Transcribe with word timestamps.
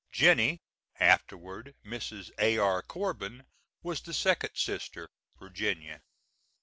"Jennie," 0.11 0.63
afterward 0.99 1.75
Mrs. 1.85 2.31
A.R. 2.39 2.81
Corbin, 2.81 3.45
was 3.83 4.01
the 4.01 4.15
second 4.15 4.55
sister, 4.55 5.11
Virginia. 5.37 6.01